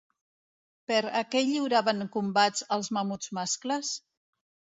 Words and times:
Per 0.91 1.01
a 1.19 1.21
què 1.35 1.43
lliuraven 1.49 2.01
combats 2.15 2.65
els 2.79 2.91
mamuts 2.99 3.31
mascles? 3.41 3.93